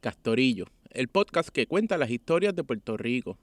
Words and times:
Castorillo, 0.00 0.66
el 0.90 1.08
podcast 1.08 1.50
que 1.50 1.66
cuenta 1.66 1.98
las 1.98 2.10
historias 2.10 2.54
de 2.56 2.64
Puerto 2.64 2.96
Rico. 2.96 3.38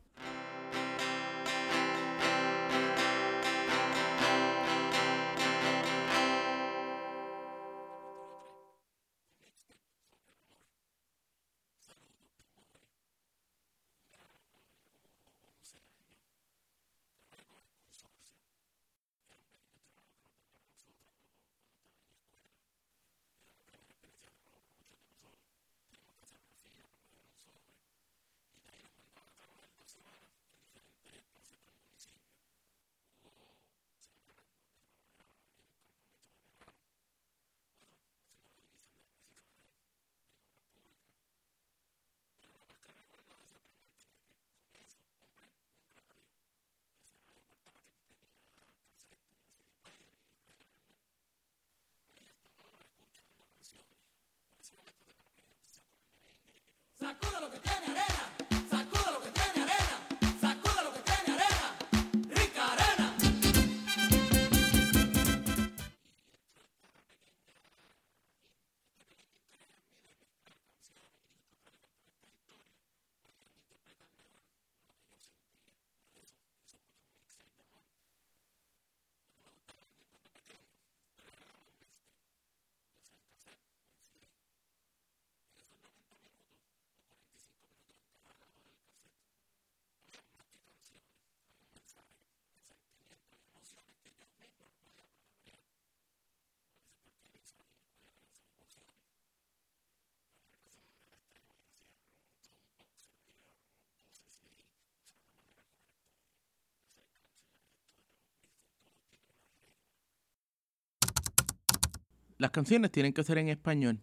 Las 112.37 112.51
canciones 112.51 112.91
tienen 112.91 113.13
que 113.13 113.23
ser 113.23 113.37
en 113.37 113.49
español. 113.49 113.99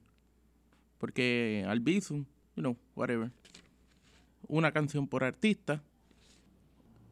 Porque 0.98 1.64
al 1.68 1.84
you 1.84 2.24
know, 2.54 2.76
whatever. 2.96 3.30
Una 4.48 4.72
canción 4.72 5.06
por 5.06 5.24
artista. 5.24 5.82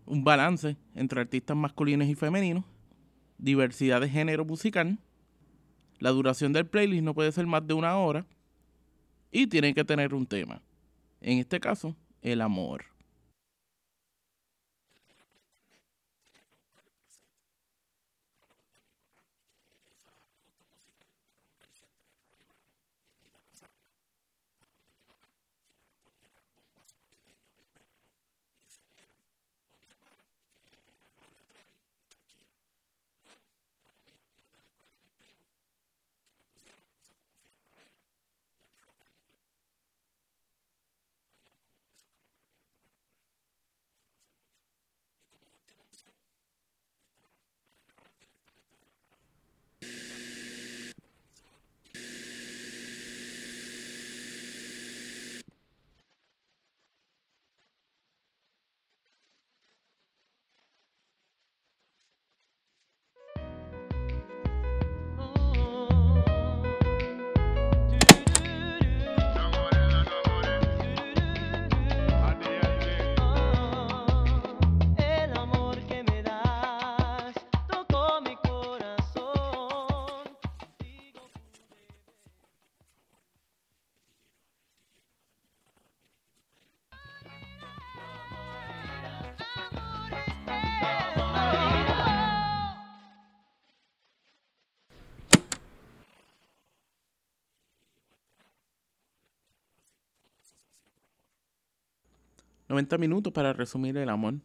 Un 0.06 0.24
balance 0.24 0.76
entre 0.94 1.20
artistas 1.20 1.56
masculinos 1.56 2.08
y 2.08 2.14
femeninos. 2.14 2.64
Diversidad 3.38 4.00
de 4.00 4.08
género 4.08 4.44
musical. 4.44 4.98
La 5.98 6.10
duración 6.10 6.52
del 6.52 6.66
playlist 6.66 7.04
no 7.04 7.14
puede 7.14 7.30
ser 7.32 7.46
más 7.46 7.66
de 7.66 7.74
una 7.74 7.96
hora. 7.96 8.26
Y 9.30 9.46
tienen 9.46 9.74
que 9.74 9.84
tener 9.84 10.14
un 10.14 10.26
tema. 10.26 10.60
En 11.20 11.38
este 11.38 11.60
caso, 11.60 11.96
el 12.20 12.40
amor. 12.40 12.91
90 102.72 102.96
minutos 102.96 103.32
para 103.34 103.52
resumir 103.52 103.98
el 103.98 104.08
amor. 104.08 104.36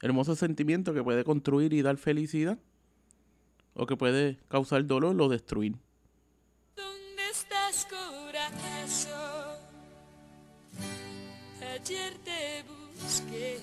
Hermoso 0.00 0.34
sentimiento 0.34 0.94
que 0.94 1.02
puede 1.02 1.24
construir 1.24 1.74
y 1.74 1.82
dar 1.82 1.98
felicidad. 1.98 2.58
O 3.74 3.84
que 3.84 3.98
puede 3.98 4.38
causar 4.48 4.86
dolor 4.86 5.20
o 5.20 5.28
destruir. 5.28 5.76
¿Dónde 6.74 7.22
estás, 7.30 7.86
corazón? 7.86 9.58
Ayer 11.60 12.14
te 12.24 12.64
busqué 13.02 13.56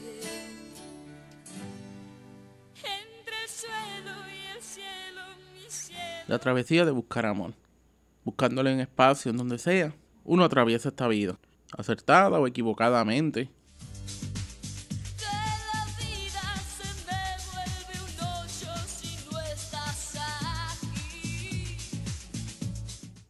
entre 2.76 3.36
el 3.44 3.50
suelo 3.50 4.14
y 4.30 4.56
el 4.56 4.62
cielo, 4.62 5.22
mi 5.56 5.70
cielo. 5.70 6.26
La 6.28 6.38
travesía 6.38 6.86
de 6.86 6.92
buscar 6.92 7.26
amor. 7.26 7.56
Buscándolo 8.24 8.70
en 8.70 8.80
espacio, 8.80 9.32
en 9.32 9.38
donde 9.38 9.58
sea. 9.58 9.96
Uno 10.24 10.44
atraviesa 10.44 10.90
esta 10.90 11.08
vida. 11.08 11.40
Acertada 11.76 12.40
o 12.40 12.46
equivocadamente. 12.46 13.57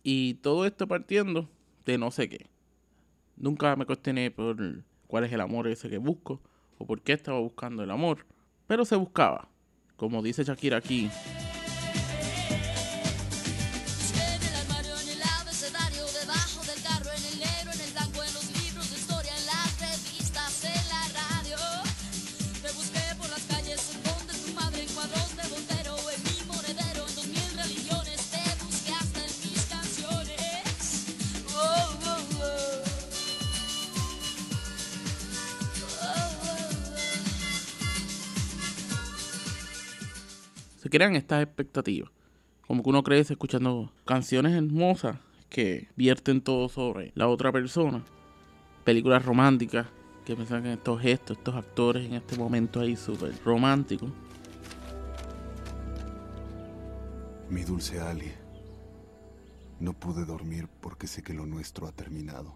Y 0.09 0.35
todo 0.35 0.65
esto 0.65 0.87
partiendo 0.87 1.49
de 1.85 1.97
no 1.97 2.11
sé 2.11 2.29
qué. 2.29 2.47
Nunca 3.35 3.75
me 3.75 3.85
cuestioné 3.85 4.31
por 4.31 4.55
cuál 5.05 5.25
es 5.25 5.33
el 5.33 5.41
amor 5.41 5.67
ese 5.67 5.89
que 5.89 5.97
busco 5.97 6.39
o 6.77 6.85
por 6.87 7.01
qué 7.01 7.11
estaba 7.11 7.39
buscando 7.39 7.83
el 7.83 7.91
amor. 7.91 8.25
Pero 8.67 8.85
se 8.85 8.95
buscaba. 8.95 9.49
Como 9.97 10.21
dice 10.21 10.45
Shakira 10.45 10.77
aquí. 10.77 11.09
Se 40.87 40.91
crean 40.91 41.17
estas 41.17 41.43
expectativas. 41.43 42.09
Como 42.65 42.81
que 42.81 42.89
uno 42.89 43.03
crece 43.03 43.33
escuchando 43.33 43.91
canciones 44.05 44.53
hermosas 44.53 45.17
que 45.49 45.89
vierten 45.97 46.39
todo 46.39 46.69
sobre 46.69 47.11
la 47.13 47.27
otra 47.27 47.51
persona. 47.51 48.05
Películas 48.85 49.25
románticas 49.25 49.87
que 50.23 50.33
piensan 50.33 50.65
en 50.65 50.71
estos 50.71 51.01
gestos, 51.01 51.39
estos 51.39 51.55
actores 51.55 52.05
en 52.05 52.13
este 52.13 52.37
momento 52.37 52.79
ahí 52.79 52.95
súper 52.95 53.33
románticos. 53.43 54.09
Mi 57.49 57.65
dulce 57.65 57.99
Ali, 57.99 58.31
no 59.81 59.91
pude 59.91 60.23
dormir 60.23 60.69
porque 60.79 61.07
sé 61.07 61.21
que 61.21 61.33
lo 61.33 61.45
nuestro 61.45 61.85
ha 61.85 61.91
terminado. 61.91 62.55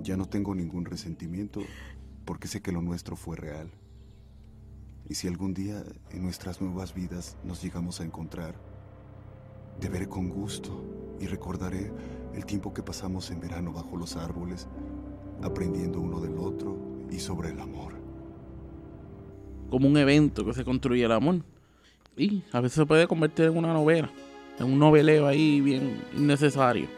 Ya 0.00 0.16
no 0.16 0.26
tengo 0.26 0.54
ningún 0.54 0.84
resentimiento 0.84 1.60
porque 2.24 2.46
sé 2.46 2.62
que 2.62 2.70
lo 2.70 2.82
nuestro 2.82 3.16
fue 3.16 3.34
real. 3.34 3.68
Y 5.08 5.14
si 5.14 5.28
algún 5.28 5.52
día 5.54 5.82
en 6.10 6.22
nuestras 6.22 6.60
nuevas 6.60 6.94
vidas 6.94 7.36
nos 7.44 7.62
llegamos 7.62 8.00
a 8.00 8.04
encontrar, 8.04 8.54
te 9.80 9.88
veré 9.88 10.08
con 10.08 10.28
gusto 10.28 11.16
y 11.20 11.26
recordaré 11.26 11.92
el 12.34 12.46
tiempo 12.46 12.72
que 12.72 12.82
pasamos 12.82 13.30
en 13.30 13.40
verano 13.40 13.72
bajo 13.72 13.96
los 13.96 14.16
árboles, 14.16 14.68
aprendiendo 15.42 16.00
uno 16.00 16.20
del 16.20 16.38
otro 16.38 16.76
y 17.10 17.18
sobre 17.18 17.50
el 17.50 17.60
amor. 17.60 17.94
Como 19.70 19.88
un 19.88 19.96
evento 19.96 20.44
que 20.44 20.54
se 20.54 20.64
construye 20.64 21.04
el 21.04 21.12
amor. 21.12 21.42
Y 22.16 22.42
a 22.52 22.60
veces 22.60 22.76
se 22.76 22.86
puede 22.86 23.06
convertir 23.06 23.46
en 23.46 23.56
una 23.56 23.72
novela. 23.72 24.10
En 24.58 24.66
un 24.66 24.78
noveleo 24.78 25.26
ahí 25.26 25.60
bien 25.60 26.02
innecesario. 26.14 26.88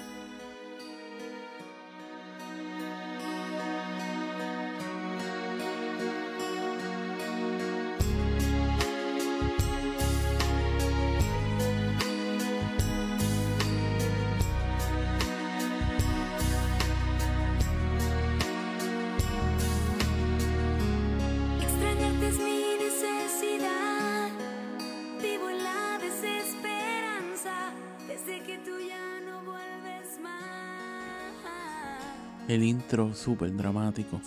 El 32.95 33.01
intro 33.01 33.15
súper 33.17 33.57
dramático. 33.57 34.21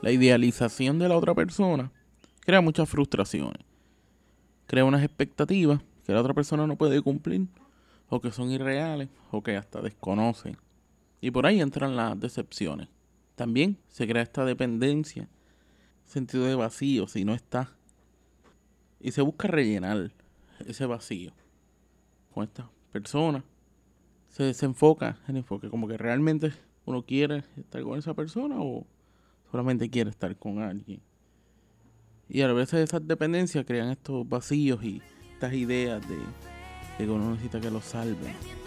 La 0.00 0.12
idealización 0.12 1.00
de 1.00 1.08
la 1.08 1.16
otra 1.16 1.34
persona 1.34 1.90
crea 2.38 2.60
muchas 2.60 2.88
frustraciones. 2.88 3.64
Crea 4.68 4.84
unas 4.84 5.02
expectativas 5.02 5.80
que 6.04 6.12
la 6.12 6.20
otra 6.20 6.34
persona 6.34 6.68
no 6.68 6.76
puede 6.76 7.02
cumplir, 7.02 7.48
o 8.08 8.20
que 8.20 8.30
son 8.30 8.52
irreales, 8.52 9.08
o 9.32 9.42
que 9.42 9.56
hasta 9.56 9.82
desconocen. 9.82 10.56
Y 11.20 11.32
por 11.32 11.46
ahí 11.46 11.60
entran 11.60 11.96
las 11.96 12.20
decepciones. 12.20 12.86
También 13.34 13.76
se 13.88 14.06
crea 14.06 14.22
esta 14.22 14.44
dependencia, 14.44 15.28
sentido 16.04 16.44
de 16.44 16.54
vacío 16.54 17.08
si 17.08 17.24
no 17.24 17.34
está. 17.34 17.72
Y 19.00 19.10
se 19.10 19.22
busca 19.22 19.48
rellenar 19.48 20.12
ese 20.64 20.86
vacío 20.86 21.32
con 22.32 22.44
esta 22.44 22.70
persona. 22.92 23.42
Se 24.28 24.44
desenfoca 24.44 25.18
el 25.26 25.38
enfoque, 25.38 25.68
como 25.68 25.88
que 25.88 25.98
realmente 25.98 26.52
uno 26.86 27.02
quiere 27.02 27.42
estar 27.58 27.82
con 27.82 27.98
esa 27.98 28.14
persona 28.14 28.56
o 28.58 28.86
solamente 29.50 29.90
quiere 29.90 30.10
estar 30.10 30.34
con 30.36 30.60
alguien. 30.60 31.00
Y 32.28 32.40
a 32.40 32.52
veces 32.52 32.88
esas 32.88 33.06
dependencias 33.06 33.64
crean 33.66 33.90
estos 33.90 34.28
vacíos 34.28 34.82
y 34.82 35.02
estas 35.34 35.52
ideas 35.52 36.00
de, 36.08 36.16
de 36.16 37.04
que 37.04 37.10
uno 37.10 37.32
necesita 37.32 37.60
que 37.60 37.70
lo 37.70 37.80
salven. 37.80 38.65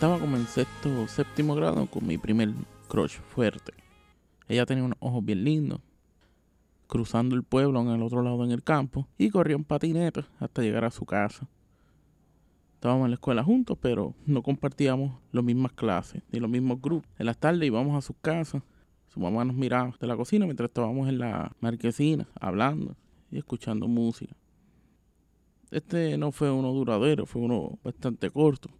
Estaba 0.00 0.18
como 0.18 0.38
en 0.38 0.46
sexto 0.46 1.02
o 1.02 1.06
séptimo 1.06 1.54
grado 1.54 1.84
con 1.84 2.06
mi 2.06 2.16
primer 2.16 2.54
crush 2.88 3.18
fuerte. 3.18 3.74
Ella 4.48 4.64
tenía 4.64 4.82
unos 4.82 4.96
ojos 4.98 5.22
bien 5.22 5.44
lindos. 5.44 5.82
Cruzando 6.86 7.36
el 7.36 7.42
pueblo 7.42 7.82
en 7.82 7.88
el 7.88 8.02
otro 8.02 8.22
lado 8.22 8.42
en 8.42 8.50
el 8.50 8.62
campo 8.62 9.06
y 9.18 9.28
corría 9.28 9.56
en 9.56 9.64
patineta 9.64 10.26
hasta 10.38 10.62
llegar 10.62 10.86
a 10.86 10.90
su 10.90 11.04
casa. 11.04 11.46
Estábamos 12.76 13.04
en 13.04 13.10
la 13.10 13.14
escuela 13.16 13.44
juntos, 13.44 13.76
pero 13.78 14.14
no 14.24 14.42
compartíamos 14.42 15.20
las 15.32 15.44
mismas 15.44 15.72
clases 15.72 16.22
ni 16.32 16.40
los 16.40 16.48
mismos 16.48 16.80
grupos. 16.80 17.10
En 17.18 17.26
las 17.26 17.36
tardes 17.36 17.66
íbamos 17.66 17.94
a 17.94 18.00
sus 18.00 18.16
casas. 18.22 18.62
Su 19.08 19.20
mamá 19.20 19.44
nos 19.44 19.54
miraba 19.54 19.94
de 20.00 20.06
la 20.06 20.16
cocina 20.16 20.46
mientras 20.46 20.70
estábamos 20.70 21.10
en 21.10 21.18
la 21.18 21.54
marquesina 21.60 22.26
hablando 22.40 22.96
y 23.30 23.36
escuchando 23.36 23.86
música. 23.86 24.34
Este 25.70 26.16
no 26.16 26.32
fue 26.32 26.50
uno 26.50 26.72
duradero, 26.72 27.26
fue 27.26 27.42
uno 27.42 27.78
bastante 27.84 28.30
corto. 28.30 28.70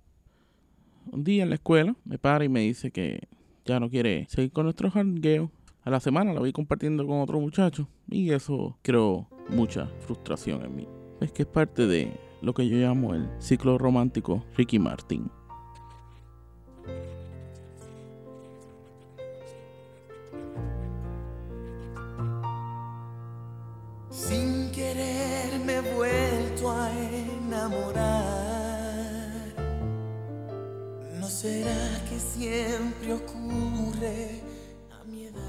Un 1.12 1.24
día 1.24 1.42
en 1.42 1.48
la 1.48 1.56
escuela 1.56 1.96
me 2.04 2.18
para 2.18 2.44
y 2.44 2.48
me 2.48 2.60
dice 2.60 2.92
que 2.92 3.28
ya 3.64 3.80
no 3.80 3.90
quiere 3.90 4.26
seguir 4.28 4.52
con 4.52 4.64
nuestro 4.64 4.90
jangueo. 4.90 5.50
A 5.82 5.90
la 5.90 5.98
semana 5.98 6.32
la 6.32 6.40
vi 6.40 6.52
compartiendo 6.52 7.04
con 7.04 7.20
otro 7.20 7.40
muchacho 7.40 7.88
y 8.08 8.30
eso 8.30 8.78
creó 8.82 9.28
mucha 9.48 9.86
frustración 10.06 10.64
en 10.64 10.76
mí. 10.76 10.88
Es 11.20 11.32
que 11.32 11.42
es 11.42 11.48
parte 11.48 11.86
de 11.88 12.12
lo 12.42 12.54
que 12.54 12.68
yo 12.68 12.76
llamo 12.76 13.14
el 13.14 13.28
ciclo 13.38 13.76
romántico 13.76 14.44
Ricky 14.56 14.78
Martin. 14.78 15.30
A 34.90 35.04
mi 35.04 35.24
edad? 35.24 35.40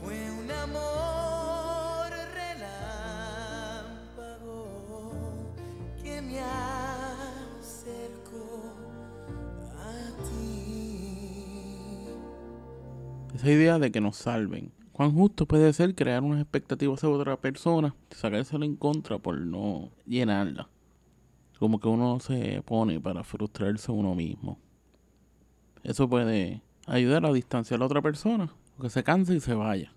Fue 0.00 0.30
un 0.30 0.50
amor 0.50 2.10
relámpago 4.04 4.60
que 6.02 6.20
me 6.20 6.40
acercó 7.60 7.94
a 9.78 9.92
ti. 10.24 12.08
Esa 13.34 13.50
idea 13.50 13.78
de 13.78 13.90
que 13.90 14.00
nos 14.00 14.16
salven. 14.16 14.81
¿Cuán 14.92 15.12
justo 15.12 15.46
puede 15.46 15.72
ser 15.72 15.94
crear 15.94 16.22
unas 16.22 16.40
expectativas 16.42 17.00
sobre 17.00 17.20
otra 17.20 17.38
persona, 17.38 17.94
sacársela 18.10 18.66
en 18.66 18.76
contra 18.76 19.18
por 19.18 19.40
no 19.40 19.90
llenarla? 20.06 20.68
Como 21.58 21.80
que 21.80 21.88
uno 21.88 22.20
se 22.20 22.60
pone 22.62 23.00
para 23.00 23.24
frustrarse 23.24 23.90
a 23.90 23.94
uno 23.94 24.14
mismo. 24.14 24.58
Eso 25.82 26.08
puede 26.08 26.60
ayudar 26.86 27.24
a 27.24 27.32
distanciar 27.32 27.78
a 27.78 27.80
la 27.80 27.86
otra 27.86 28.02
persona, 28.02 28.52
que 28.80 28.90
se 28.90 29.02
canse 29.02 29.34
y 29.34 29.40
se 29.40 29.54
vaya. 29.54 29.92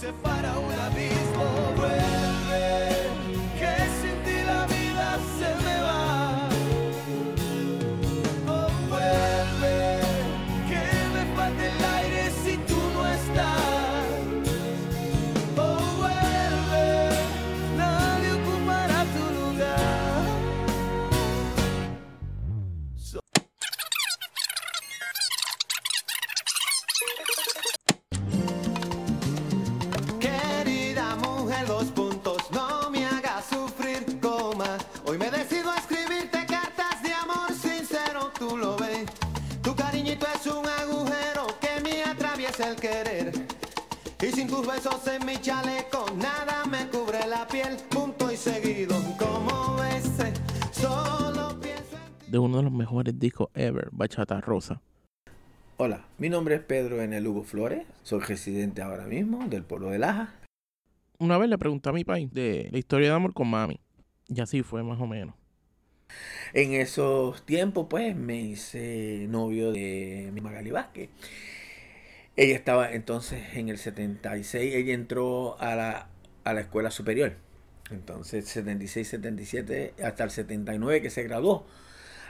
Separa 0.00 0.56
un 0.60 0.72
abismo. 0.78 1.67
El 42.68 42.76
querer. 42.76 43.32
Y 44.20 44.26
sin 44.26 44.48
tus 44.48 44.66
besos 44.66 45.06
en 45.06 45.24
mi 45.24 45.36
chaleco, 45.36 46.06
nada 46.16 46.64
me 46.66 46.88
cubre 46.88 47.26
la 47.26 47.46
piel, 47.46 47.76
punto 47.88 48.30
y 48.30 48.36
seguido. 48.36 48.96
Como 49.18 49.76
ves, 49.76 50.04
solo 50.72 51.58
pienso 51.60 51.96
en 51.96 52.18
ti. 52.18 52.30
De 52.30 52.38
uno 52.38 52.58
de 52.58 52.62
los 52.64 52.72
mejores 52.72 53.18
discos 53.18 53.48
ever, 53.54 53.88
Bachata 53.92 54.40
Rosa. 54.40 54.80
Hola, 55.76 56.04
mi 56.18 56.28
nombre 56.28 56.56
es 56.56 56.60
Pedro 56.60 57.00
N. 57.00 57.20
Lugo 57.20 57.44
Flores, 57.44 57.86
soy 58.02 58.20
residente 58.20 58.82
ahora 58.82 59.06
mismo 59.06 59.46
del 59.48 59.62
pueblo 59.62 59.90
de 59.90 59.98
Laja. 60.00 60.34
Una 61.20 61.38
vez 61.38 61.48
le 61.48 61.58
pregunté 61.58 61.88
a 61.88 61.92
mi 61.92 62.04
país 62.04 62.32
de 62.32 62.68
la 62.72 62.78
historia 62.78 63.08
de 63.08 63.14
amor 63.14 63.32
con 63.32 63.48
mami. 63.48 63.80
Y 64.26 64.40
así 64.40 64.62
fue 64.62 64.82
más 64.82 65.00
o 65.00 65.06
menos. 65.06 65.34
En 66.52 66.72
esos 66.72 67.44
tiempos, 67.46 67.86
pues, 67.88 68.16
me 68.16 68.40
hice 68.40 69.26
novio 69.28 69.72
de 69.72 70.30
mi 70.32 70.40
Magali 70.40 70.70
Vázquez. 70.70 71.10
Ella 72.38 72.54
estaba 72.54 72.92
entonces 72.92 73.42
en 73.56 73.68
el 73.68 73.78
76, 73.78 74.72
ella 74.72 74.94
entró 74.94 75.60
a 75.60 75.74
la, 75.74 76.08
a 76.44 76.54
la 76.54 76.60
escuela 76.60 76.92
superior. 76.92 77.34
Entonces, 77.90 78.46
76, 78.46 79.08
77, 79.08 79.94
hasta 80.04 80.22
el 80.22 80.30
79 80.30 81.02
que 81.02 81.10
se 81.10 81.24
graduó. 81.24 81.66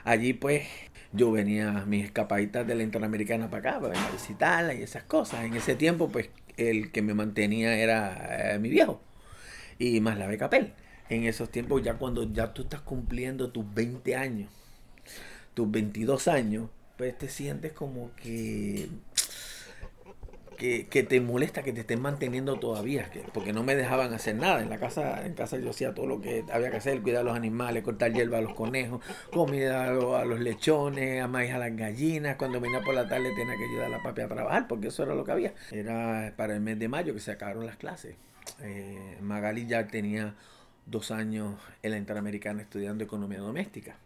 Allí, 0.04 0.32
pues, 0.32 0.66
yo 1.12 1.30
venía 1.30 1.84
mis 1.86 2.06
escapaditas 2.06 2.66
de 2.66 2.74
la 2.74 2.84
Interamericana 2.84 3.50
para 3.50 3.72
acá, 3.72 3.80
para 3.80 3.92
venir 3.92 4.08
a 4.08 4.12
visitarla 4.12 4.72
y 4.72 4.82
esas 4.82 5.02
cosas. 5.02 5.44
En 5.44 5.52
ese 5.54 5.74
tiempo, 5.74 6.08
pues, 6.08 6.30
el 6.56 6.90
que 6.90 7.02
me 7.02 7.12
mantenía 7.12 7.76
era 7.76 8.54
eh, 8.54 8.58
mi 8.58 8.70
viejo 8.70 9.02
y 9.78 10.00
más 10.00 10.16
la 10.16 10.26
becapel. 10.26 10.72
En 11.10 11.24
esos 11.24 11.50
tiempos, 11.50 11.82
ya 11.82 11.98
cuando 11.98 12.32
ya 12.32 12.54
tú 12.54 12.62
estás 12.62 12.80
cumpliendo 12.80 13.50
tus 13.50 13.74
20 13.74 14.16
años, 14.16 14.50
tus 15.52 15.70
22 15.70 16.28
años, 16.28 16.70
pues 16.98 17.16
te 17.16 17.28
sientes 17.28 17.72
como 17.72 18.10
que 18.16 18.88
que, 20.58 21.02
te 21.08 21.20
molesta 21.20 21.62
que 21.62 21.72
te 21.72 21.80
estén 21.80 22.00
manteniendo 22.02 22.58
todavía, 22.58 23.08
que, 23.10 23.20
porque 23.32 23.52
no 23.52 23.62
me 23.62 23.76
dejaban 23.76 24.12
hacer 24.12 24.34
nada. 24.34 24.60
En 24.60 24.68
la 24.70 24.78
casa, 24.78 25.24
en 25.24 25.34
casa 25.34 25.56
yo 25.58 25.70
hacía 25.70 25.94
todo 25.94 26.06
lo 26.06 26.20
que 26.20 26.44
había 26.52 26.70
que 26.70 26.78
hacer, 26.78 27.00
cuidar 27.00 27.20
a 27.20 27.24
los 27.24 27.36
animales, 27.36 27.82
cortar 27.84 28.12
hierba 28.12 28.38
a 28.38 28.40
los 28.40 28.54
conejos, 28.54 29.00
comida 29.32 29.84
a, 29.86 29.90
los- 29.92 30.14
a 30.20 30.24
los 30.24 30.40
lechones, 30.40 31.22
a 31.22 31.28
maíz 31.28 31.52
a 31.52 31.58
las 31.58 31.74
gallinas. 31.76 32.36
Cuando 32.36 32.60
venía 32.60 32.80
por 32.82 32.94
la 32.94 33.08
tarde 33.08 33.30
tenía 33.36 33.56
que 33.56 33.64
ayudar 33.64 33.86
a 33.86 33.88
la 33.90 34.02
papi 34.02 34.22
a 34.22 34.28
trabajar, 34.28 34.66
porque 34.68 34.88
eso 34.88 35.02
era 35.04 35.14
lo 35.14 35.24
que 35.24 35.32
había. 35.32 35.54
Era 35.70 36.32
para 36.36 36.54
el 36.54 36.60
mes 36.60 36.78
de 36.78 36.88
mayo 36.88 37.14
que 37.14 37.20
se 37.20 37.30
acabaron 37.32 37.64
las 37.64 37.76
clases. 37.76 38.16
Eh, 38.60 39.16
Magali 39.20 39.66
ya 39.66 39.86
tenía 39.86 40.34
dos 40.86 41.10
años 41.10 41.54
en 41.82 41.92
la 41.92 41.98
Interamericana 41.98 42.62
estudiando 42.62 43.04
economía 43.04 43.38
doméstica. 43.38 43.96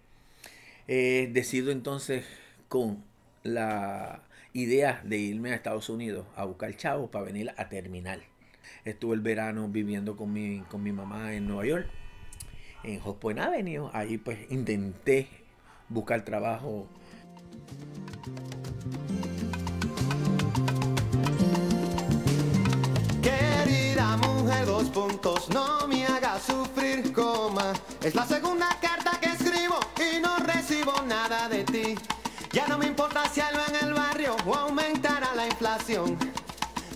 Eh, 0.88 1.30
decido 1.32 1.70
entonces 1.72 2.24
con 2.68 3.02
la 3.44 4.20
idea 4.52 5.00
de 5.04 5.18
irme 5.18 5.52
a 5.52 5.54
Estados 5.54 5.88
Unidos 5.88 6.26
a 6.36 6.44
buscar 6.44 6.76
chavos 6.76 7.10
para 7.10 7.24
venir 7.24 7.52
a 7.56 7.68
terminar. 7.68 8.20
Estuve 8.84 9.14
el 9.14 9.20
verano 9.20 9.68
viviendo 9.68 10.16
con 10.16 10.32
mi, 10.32 10.60
con 10.68 10.82
mi 10.82 10.92
mamá 10.92 11.34
en 11.34 11.46
Nueva 11.46 11.66
York, 11.66 11.86
en 12.84 13.00
Hot 13.00 13.18
Point 13.18 13.38
Avenue. 13.38 13.88
Ahí 13.92 14.18
pues 14.18 14.38
intenté 14.50 15.28
buscar 15.88 16.24
trabajo. 16.24 16.88
Querida 23.22 24.16
mujer, 24.18 24.66
dos 24.66 24.84
puntos, 24.90 25.48
no 25.50 25.86
me 25.88 26.06
hagas 26.06 26.42
sufrir, 26.42 27.12
coma. 27.12 27.72
Es 28.02 28.14
la 28.14 28.26
segunda 28.26 28.68
carta 28.80 29.18
que 29.20 29.30
escribo 29.30 29.78
y 29.96 30.20
no 30.20 30.36
recibo 30.38 30.92
nada 31.06 31.48
de 31.48 31.64
ti. 31.64 31.94
Ya 32.52 32.68
no 32.68 32.76
me 32.76 32.86
importa 32.86 33.26
si 33.30 33.40
algo 33.40 33.62
en 33.66 33.86
el 33.86 33.94
barrio 33.94 34.36
o 34.46 34.54
aumentará 34.54 35.34
la 35.34 35.46
inflación. 35.46 36.18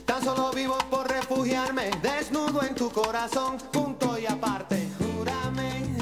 Tan 0.05 0.23
solo 0.23 0.53
vivo 0.53 0.77
por 0.91 1.09
refugiarme, 1.09 1.91
desnudo 2.03 2.63
en 2.63 2.75
tu 2.75 2.91
corazón, 2.91 3.57
punto 3.73 4.19
y 4.19 4.27
aparte, 4.27 4.87
júrame. 4.99 5.97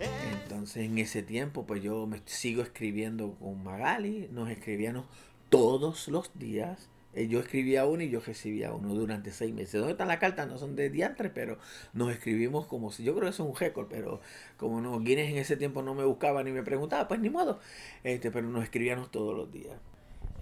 Entonces 0.00 0.86
en 0.86 0.96
ese 0.96 1.22
tiempo 1.22 1.66
pues 1.66 1.82
yo 1.82 2.06
me 2.06 2.22
sigo 2.24 2.62
escribiendo 2.62 3.34
con 3.34 3.62
Magali, 3.62 4.28
nos 4.32 4.48
escribíamos 4.48 5.04
todos 5.50 6.08
los 6.08 6.30
días. 6.38 6.88
Eh, 7.14 7.28
Yo 7.28 7.38
escribía 7.40 7.86
uno 7.86 8.02
y 8.02 8.10
yo 8.10 8.20
recibía 8.20 8.72
uno 8.72 8.94
durante 8.94 9.30
seis 9.30 9.54
meses. 9.54 9.74
¿Dónde 9.74 9.92
están 9.92 10.08
las 10.08 10.18
cartas? 10.18 10.48
No 10.48 10.58
son 10.58 10.74
de 10.76 10.90
diantre, 10.90 11.30
pero 11.30 11.58
nos 11.92 12.10
escribimos 12.12 12.66
como 12.66 12.90
si. 12.90 13.04
Yo 13.04 13.12
creo 13.14 13.24
que 13.24 13.30
eso 13.30 13.44
es 13.44 13.50
un 13.50 13.56
récord, 13.56 13.86
pero 13.88 14.20
como 14.56 14.80
no, 14.80 14.98
Guinness 15.00 15.30
en 15.30 15.38
ese 15.38 15.56
tiempo 15.56 15.82
no 15.82 15.94
me 15.94 16.04
buscaba 16.04 16.42
ni 16.42 16.50
me 16.52 16.62
preguntaba, 16.62 17.06
pues 17.08 17.20
ni 17.20 17.30
modo. 17.30 17.60
Este, 18.02 18.30
pero 18.30 18.48
nos 18.48 18.64
escribíamos 18.64 19.10
todos 19.10 19.34
los 19.36 19.50
días. 19.52 19.74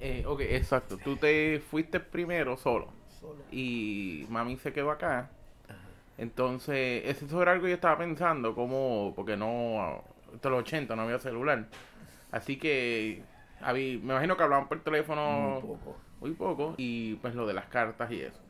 Eh, 0.00 0.24
ok, 0.26 0.40
exacto. 0.40 0.96
Tú 0.98 1.16
te 1.16 1.60
fuiste 1.70 2.00
primero 2.00 2.56
solo. 2.56 2.88
Y 3.52 4.26
mami 4.30 4.56
se 4.56 4.72
quedó 4.72 4.90
acá. 4.90 5.30
Entonces, 6.18 7.02
eso 7.22 7.42
era 7.42 7.52
algo 7.52 7.64
que 7.64 7.70
yo 7.70 7.74
estaba 7.74 7.98
pensando, 7.98 8.54
como, 8.54 9.12
porque 9.16 9.36
no, 9.36 10.02
hasta 10.34 10.50
los 10.50 10.60
80 10.60 10.94
no 10.94 11.02
había 11.02 11.18
celular. 11.18 11.66
Así 12.30 12.56
que, 12.58 13.22
habí- 13.60 13.98
me 13.98 14.12
imagino 14.12 14.36
que 14.36 14.42
hablaban 14.42 14.68
por 14.68 14.82
teléfono 14.82 15.60
Muy 15.60 15.60
poco. 15.62 15.96
Muy 16.22 16.32
poco, 16.32 16.74
y 16.78 17.16
pues 17.16 17.34
lo 17.34 17.46
de 17.46 17.52
las 17.52 17.66
cartas 17.66 18.10
y 18.12 18.20
eso. 18.20 18.40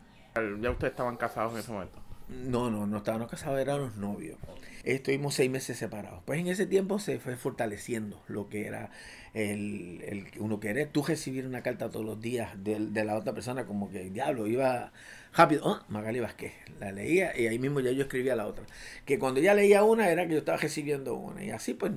Ya 0.61 0.71
ustedes 0.71 0.93
estaban 0.93 1.17
casados 1.17 1.55
en 1.55 1.61
ese 1.61 1.73
momento. 1.73 1.99
No, 2.29 2.71
no, 2.71 2.87
no 2.87 2.99
estábamos 2.99 3.31
casados, 3.31 3.59
éramos 3.61 3.97
novios. 3.97 4.39
Estuvimos 4.85 5.35
seis 5.35 5.51
meses 5.51 5.77
separados. 5.77 6.23
Pues 6.25 6.41
en 6.41 6.49
ese 6.49 6.67
tiempo 6.67 6.99
se 6.99 7.19
fue 7.19 7.37
fortaleciendo 7.37 8.23
lo 8.29 8.49
que 8.49 8.67
era 8.67 8.91
el, 9.35 10.01
el 10.03 10.27
uno 10.39 10.59
querer. 10.61 10.89
Tú 10.89 11.03
recibir 11.03 11.47
una 11.47 11.63
carta 11.63 11.91
todos 11.91 12.05
los 12.05 12.21
días 12.21 12.51
de, 12.63 12.79
de 12.79 13.05
la 13.05 13.17
otra 13.17 13.33
persona, 13.35 13.67
como 13.67 13.91
que 13.91 14.11
diablo, 14.11 14.47
iba 14.47 14.93
rápido. 15.35 15.63
Oh, 15.65 15.81
Magali 15.89 16.21
Vázquez. 16.21 16.53
La 16.81 16.93
leía 16.93 17.39
y 17.39 17.47
ahí 17.47 17.59
mismo 17.59 17.81
ya 17.81 17.91
yo 17.93 18.03
escribía 18.03 18.35
la 18.35 18.47
otra. 18.47 18.65
Que 19.05 19.19
cuando 19.19 19.41
ya 19.41 19.55
leía 19.55 19.85
una 19.85 20.11
era 20.11 20.27
que 20.27 20.33
yo 20.33 20.39
estaba 20.39 20.59
recibiendo 20.59 21.15
una. 21.15 21.45
Y 21.45 21.51
así 21.51 21.75
pues 21.75 21.93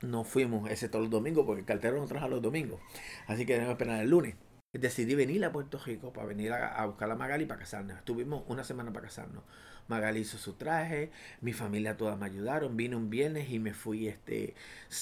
nos 0.00 0.26
fuimos, 0.26 0.70
ese 0.70 0.88
todos 0.88 1.04
los 1.04 1.10
domingos, 1.10 1.44
porque 1.46 1.60
el 1.60 1.66
cartero 1.66 1.98
nos 1.98 2.08
trajo 2.08 2.28
los 2.28 2.42
domingos. 2.42 2.80
Así 3.26 3.44
que 3.44 3.54
debemos 3.54 3.72
esperar 3.72 4.00
el 4.00 4.10
lunes. 4.10 4.36
Decidí 4.78 5.14
venir 5.14 5.44
a 5.44 5.52
Puerto 5.52 5.78
Rico 5.84 6.12
para 6.12 6.26
venir 6.26 6.52
a, 6.52 6.74
a 6.74 6.86
buscar 6.86 7.10
a 7.10 7.16
Magali 7.16 7.46
para 7.46 7.60
casarnos. 7.60 7.96
Estuvimos 7.96 8.44
una 8.48 8.64
semana 8.64 8.92
para 8.92 9.06
casarnos. 9.06 9.42
Magali 9.88 10.20
hizo 10.20 10.38
su 10.38 10.54
traje, 10.54 11.10
mi 11.40 11.52
familia 11.52 11.96
todas 11.96 12.18
me 12.18 12.26
ayudaron. 12.26 12.76
Vine 12.76 12.96
un 12.96 13.10
viernes 13.10 13.50
y 13.50 13.58
me 13.58 13.72
fui 13.72 14.08
este 14.08 14.54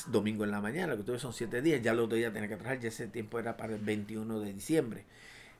domingo 0.09 0.45
en 0.45 0.51
la 0.51 0.61
mañana, 0.61 0.89
lo 0.89 0.99
que 0.99 1.05
tuve 1.05 1.19
son 1.19 1.33
siete 1.33 1.63
días. 1.63 1.83
Ya 1.83 1.93
el 1.93 2.01
otro 2.01 2.17
día 2.17 2.33
tenía 2.33 2.49
que 2.49 2.57
trabajar, 2.57 2.81
ya 2.81 2.89
ese 2.89 3.07
tiempo 3.09 3.39
era 3.39 3.57
para 3.57 3.75
el 3.75 3.81
21 3.81 4.41
de 4.41 4.53
diciembre 4.53 5.05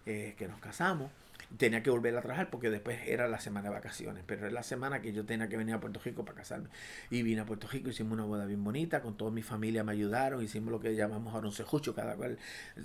eh, 0.07 0.35
que 0.37 0.49
nos 0.49 0.61
casamos. 0.61 1.11
Tenía 1.57 1.83
que 1.83 1.91
volver 1.91 2.17
a 2.17 2.21
trabajar 2.21 2.51
porque 2.51 2.71
después 2.71 2.99
era 3.07 3.29
la 3.29 3.41
semana 3.41 3.69
de 3.69 3.75
vacaciones, 3.75 4.25
pero 4.27 4.43
era 4.47 4.51
la 4.51 4.63
semana 4.63 5.01
que 5.01 5.13
yo 5.13 5.25
tenía 5.25 5.49
que 5.49 5.57
venir 5.57 5.75
a 5.75 5.81
Puerto 5.81 6.01
Rico 6.05 6.25
para 6.25 6.39
casarme. 6.39 6.69
Y 7.11 7.23
vine 7.23 7.43
a 7.43 7.45
Puerto 7.47 7.69
Rico, 7.69 7.91
hicimos 7.91 8.13
una 8.13 8.25
boda 8.25 8.47
bien 8.47 8.63
bonita, 8.65 9.03
con 9.03 9.17
toda 9.17 9.31
mi 9.31 9.43
familia 9.43 9.85
me 9.85 9.93
ayudaron, 9.93 10.43
hicimos 10.43 10.73
lo 10.73 10.81
que 10.81 10.95
llamamos 10.95 11.35
aroncejucho, 11.35 11.95
cada 11.95 12.17
cual 12.17 12.39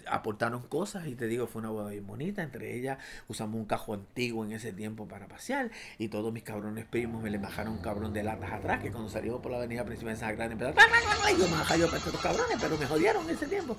aportaron 0.07 0.61
cosas 0.63 1.07
y 1.07 1.15
te 1.15 1.27
digo, 1.27 1.47
fue 1.47 1.61
una 1.61 1.69
boda 1.71 1.89
bien 1.91 2.05
bonita, 2.05 2.43
entre 2.43 2.75
ellas 2.75 2.97
usamos 3.27 3.55
un 3.59 3.65
cajo 3.65 3.93
antiguo 3.93 4.45
en 4.45 4.51
ese 4.51 4.73
tiempo 4.73 5.07
para 5.07 5.27
pasear 5.27 5.71
y 5.97 6.09
todos 6.09 6.31
mis 6.33 6.43
cabrones 6.43 6.85
primos 6.85 7.23
me 7.23 7.29
le 7.29 7.38
bajaron 7.38 7.73
un 7.73 7.81
cabrón 7.81 8.13
de 8.13 8.23
latas 8.23 8.51
atrás, 8.51 8.81
que 8.81 8.91
cuando 8.91 9.09
salimos 9.09 9.41
por 9.41 9.51
la 9.51 9.57
avenida 9.57 9.83
principal 9.85 10.13
de 10.13 10.19
San 10.19 10.39
empezaron, 10.51 10.75
"¡Ah, 10.77 11.31
y 11.31 11.38
yo 11.38 11.47
me 11.47 11.79
yo 11.79 11.85
para 11.85 11.97
estos 11.97 12.21
cabrones, 12.21 12.57
pero 12.59 12.77
me 12.77 12.85
jodieron 12.85 13.23
en 13.29 13.35
ese 13.35 13.47
tiempo. 13.47 13.77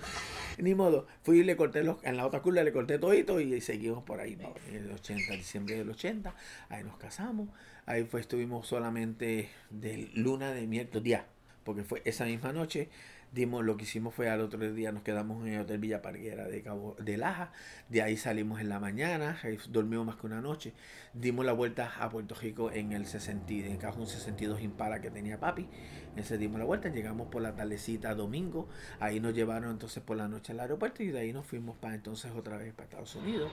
Ni 0.58 0.74
modo, 0.74 1.06
fui 1.22 1.40
y 1.40 1.44
le 1.44 1.56
corté 1.56 1.82
los, 1.82 2.02
en 2.02 2.16
la 2.16 2.26
otra 2.26 2.40
curva 2.40 2.62
le 2.62 2.72
corté 2.72 2.98
todito 2.98 3.40
y 3.40 3.60
seguimos 3.60 4.04
por 4.04 4.20
ahí. 4.20 4.38
En 4.72 4.79
el 4.84 4.92
80, 4.92 5.34
diciembre 5.34 5.76
del 5.76 5.90
80, 5.90 6.34
ahí 6.68 6.84
nos 6.84 6.96
casamos. 6.98 7.48
Ahí 7.86 8.04
fue, 8.04 8.20
estuvimos 8.20 8.66
solamente 8.66 9.50
de 9.70 10.10
luna 10.14 10.52
de 10.52 10.66
miércoles, 10.66 11.02
día, 11.02 11.26
porque 11.70 11.84
fue 11.84 12.02
esa 12.04 12.24
misma 12.24 12.52
noche 12.52 12.88
dimos 13.32 13.64
lo 13.64 13.76
que 13.76 13.84
hicimos 13.84 14.12
fue 14.12 14.28
al 14.28 14.40
otro 14.40 14.58
día 14.72 14.90
nos 14.90 15.02
quedamos 15.02 15.46
en 15.46 15.54
el 15.54 15.60
Hotel 15.60 15.78
Villa 15.78 16.02
Parguera 16.02 16.48
de 16.48 16.62
Cabo 16.62 16.96
de 16.98 17.16
Laja, 17.16 17.52
de 17.88 18.02
ahí 18.02 18.16
salimos 18.16 18.60
en 18.60 18.68
la 18.68 18.80
mañana, 18.80 19.38
dormimos 19.68 20.06
más 20.06 20.16
que 20.16 20.26
una 20.26 20.40
noche, 20.40 20.72
dimos 21.14 21.44
la 21.44 21.52
vuelta 21.52 21.92
a 22.00 22.10
Puerto 22.10 22.34
Rico 22.34 22.72
en 22.72 22.92
el 22.92 23.06
60, 23.06 23.52
en 23.52 23.76
cajón 23.76 24.08
62 24.08 24.60
Impala 24.62 25.00
que 25.00 25.10
tenía 25.10 25.38
papi, 25.38 25.68
ese 26.16 26.38
dimos 26.38 26.58
la 26.58 26.64
vuelta, 26.64 26.88
llegamos 26.88 27.28
por 27.28 27.42
la 27.42 27.54
tardecita 27.54 28.14
domingo, 28.14 28.68
ahí 28.98 29.20
nos 29.20 29.32
llevaron 29.32 29.70
entonces 29.70 30.02
por 30.02 30.16
la 30.16 30.26
noche 30.26 30.52
al 30.52 30.60
aeropuerto 30.60 31.04
y 31.04 31.10
de 31.10 31.20
ahí 31.20 31.32
nos 31.32 31.46
fuimos 31.46 31.76
para 31.76 31.94
entonces 31.94 32.32
otra 32.32 32.56
vez 32.56 32.72
para 32.72 32.84
Estados 32.84 33.14
Unidos. 33.14 33.52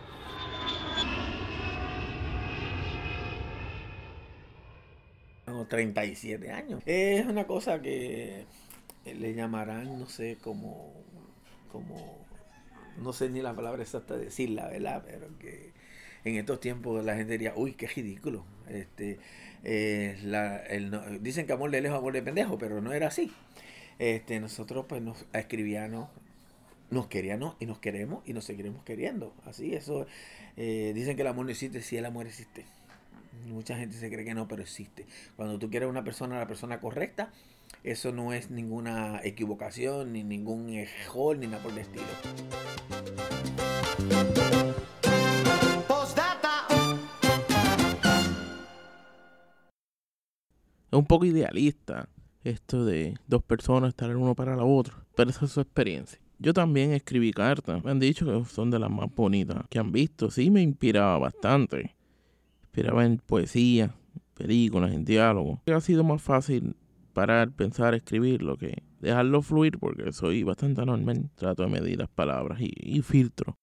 Tengo 5.48 5.66
37 5.66 6.51
años. 6.51 6.84
Es 6.86 7.25
una 7.25 7.48
cosa 7.48 7.82
que 7.82 8.46
le 9.06 9.34
llamarán, 9.34 9.98
no 10.00 10.08
sé, 10.08 10.38
como, 10.44 10.94
como, 11.72 12.18
no 12.98 13.13
sé 13.13 13.30
ni 13.30 13.42
la 13.42 13.56
palabra 13.56 13.84
exacta 13.84 14.18
de 14.18 14.25
decirla, 14.25 14.68
¿verdad? 14.70 15.04
Pero 15.06 15.27
que 15.39 15.72
en 16.25 16.36
estos 16.36 16.60
tiempos 16.60 17.06
la 17.06 17.16
gente 17.16 17.34
diría, 17.34 17.54
uy, 17.56 17.74
qué 17.75 17.88
ridículo. 17.88 18.46
Este, 18.70 19.20
eh, 19.63 20.20
la- 20.24 20.58
el 20.58 20.92
no- 20.92 21.01
dicen 21.22 21.48
que 21.48 21.54
amor 21.54 21.72
de 21.72 21.82
lejos, 21.82 22.00
amor 22.00 22.13
de 22.13 22.24
pendejo, 22.24 22.58
pero 22.58 22.82
no 22.82 22.94
era 22.94 23.08
así. 23.08 23.32
Este, 24.00 24.39
nosotros 24.42 24.86
pues 24.89 25.01
nos 25.01 25.25
escribíamos, 25.34 26.10
nos 26.92 27.08
queríamos 27.08 27.56
y 27.60 27.68
nos 27.68 27.80
queremos 27.80 28.24
y 28.27 28.34
nos 28.34 28.46
seguiremos 28.46 28.84
queriendo. 28.86 29.34
Así, 29.46 29.75
eso, 29.75 30.08
eh, 30.58 30.94
dicen 30.96 31.16
que 31.18 31.24
el 31.24 31.30
amor 31.30 31.46
no 31.46 31.51
existe, 31.51 31.82
sí 31.82 31.98
el 31.98 32.06
amor 32.06 32.27
existe. 32.27 32.66
Mucha 33.46 33.77
gente 33.77 33.96
se 33.96 34.10
cree 34.10 34.25
que 34.25 34.34
no, 34.34 34.48
pero 34.48 34.62
existe. 34.62 35.06
Cuando 35.36 35.58
tú 35.60 35.70
quieres 35.70 35.89
una 35.89 36.03
persona, 36.03 36.38
la 36.38 36.48
persona 36.48 36.79
correcta, 36.79 37.32
eso 37.84 38.12
no 38.12 38.34
es 38.34 38.50
ninguna 38.50 39.22
equivocación, 39.24 40.13
ni 40.13 40.24
ningún 40.24 40.70
error, 40.70 41.38
ni 41.38 41.48
nada 41.48 41.62
por 41.63 41.72
el 41.72 41.79
estilo. 41.79 42.06
Postdata. 45.88 46.67
Es 50.91 50.98
un 50.98 51.06
poco 51.06 51.25
idealista 51.25 52.10
esto 52.44 52.86
de 52.86 53.15
dos 53.27 53.44
personas 53.44 53.89
estar 53.89 54.10
el 54.10 54.15
uno 54.15 54.36
para 54.36 54.56
la 54.56 54.63
otra, 54.63 54.94
pero 55.15 55.29
esa 55.29 55.46
es 55.46 55.51
su 55.51 55.62
experiencia. 55.62 56.20
Yo 56.39 56.53
también 56.53 56.94
escribí 56.94 57.32
cartas, 57.32 57.84
me 57.84 57.91
han 57.91 58.00
dicho 58.00 58.25
que 58.25 58.50
son 58.50 58.70
de 58.70 58.79
las 58.79 58.91
más 58.91 59.13
bonitas 59.13 59.65
que 59.70 59.79
han 59.79 59.91
visto, 59.91 60.29
sí 60.29 60.51
me 60.51 60.62
inspiraba 60.62 61.17
bastante. 61.17 61.97
Inspiraba 62.77 63.05
en 63.05 63.17
poesía, 63.17 63.90
películas, 64.35 64.94
en 64.94 65.03
diálogo. 65.03 65.63
Ha 65.66 65.81
sido 65.81 66.03
más 66.03 66.22
fácil 66.22 66.75
parar, 67.11 67.50
pensar, 67.50 67.96
escribirlo 67.96 68.55
que 68.55 68.83
dejarlo 69.00 69.42
fluir 69.42 69.79
porque 69.79 70.13
soy 70.13 70.44
bastante 70.44 70.81
anormal. 70.81 71.27
Trato 71.33 71.63
de 71.63 71.70
medir 71.70 71.98
las 71.98 72.07
palabras 72.07 72.61
y, 72.61 72.72
y 72.75 73.01
filtro. 73.01 73.57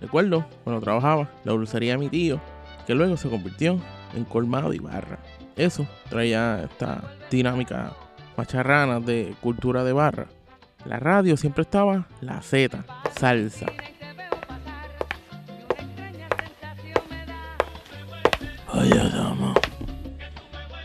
Recuerdo 0.00 0.46
cuando 0.62 0.80
trabajaba 0.80 1.28
la 1.42 1.50
dulcería 1.50 1.94
de 1.94 1.98
mi 1.98 2.08
tío, 2.08 2.40
que 2.86 2.94
luego 2.94 3.16
se 3.16 3.28
convirtió 3.28 3.80
en 4.14 4.24
colmado 4.26 4.72
y 4.72 4.78
barra. 4.78 5.18
Eso 5.56 5.88
traía 6.08 6.62
esta 6.70 7.02
dinámica 7.32 7.96
macharrana 8.36 9.00
de 9.00 9.34
cultura 9.40 9.82
de 9.82 9.92
barra. 9.92 10.28
La 10.84 10.98
radio 10.98 11.36
siempre 11.36 11.62
estaba 11.62 12.06
la 12.20 12.42
Z, 12.42 12.84
salsa. 13.18 13.66
Oye, 18.74 19.10
dama, 19.10 19.54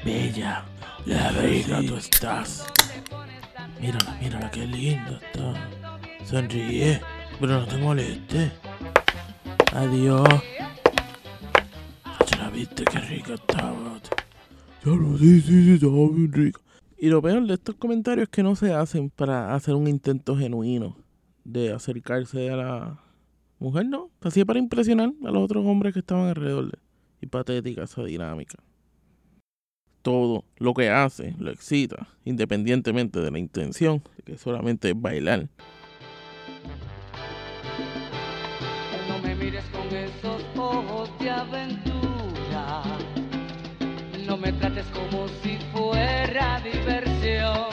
bella, 0.05 0.63
la 1.05 1.31
rica 1.31 1.81
tú 1.87 1.95
estás. 1.97 2.67
Mírala, 3.79 4.17
mírala, 4.21 4.51
qué 4.51 4.67
linda 4.67 5.19
está. 5.21 5.53
Sonríe, 6.25 7.01
pero 7.39 7.59
no 7.61 7.65
te 7.65 7.77
moleste. 7.77 8.51
Adiós. 9.73 10.27
Ya 12.29 12.37
la 12.37 12.49
viste, 12.49 12.83
qué 12.83 12.99
rica 12.99 13.33
estaba. 13.33 13.99
Ya 14.85 14.91
lo 14.91 15.17
sí, 15.17 15.41
sí, 15.41 15.63
sí, 15.63 15.73
estaba 15.73 15.93
bien 15.93 16.31
rica. 16.33 16.59
Y 16.99 17.09
lo 17.09 17.21
peor 17.21 17.45
de 17.45 17.53
estos 17.53 17.75
comentarios 17.75 18.23
es 18.23 18.29
que 18.29 18.41
no 18.41 18.55
se 18.55 18.73
hacen 18.73 19.11
para 19.11 19.53
hacer 19.53 19.75
un 19.75 19.87
intento 19.87 20.35
genuino 20.35 20.97
de 21.43 21.71
acercarse 21.71 22.49
a 22.49 22.55
la 22.55 22.99
mujer, 23.59 23.85
no. 23.85 24.09
Se 24.21 24.29
hacía 24.29 24.45
para 24.45 24.57
impresionar 24.57 25.11
a 25.23 25.31
los 25.31 25.43
otros 25.43 25.63
hombres 25.65 25.93
que 25.93 25.99
estaban 25.99 26.27
alrededor 26.27 26.71
de. 26.71 26.79
Y 27.21 27.27
patética 27.27 27.83
esa 27.83 28.03
dinámica. 28.03 28.57
Todo 30.01 30.43
lo 30.57 30.73
que 30.73 30.89
hace 30.89 31.35
lo 31.37 31.51
excita, 31.51 32.07
independientemente 32.25 33.19
de 33.19 33.29
la 33.29 33.39
intención, 33.39 34.01
que 34.25 34.37
solamente 34.37 34.89
es 34.89 34.99
bailar. 34.99 35.49
No 39.07 39.19
me 39.19 39.35
mires 39.35 39.65
con 39.65 39.95
esos 39.95 40.43
ojos 40.57 41.11
de 41.19 41.29
aventura. 41.29 42.83
No 44.25 44.35
me 44.37 44.51
trates 44.53 44.85
como 44.87 45.27
si 45.41 45.56
fuera 46.37 46.59
diversión. 46.61 47.67